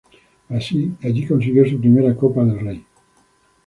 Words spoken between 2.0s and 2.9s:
Copas del Rey.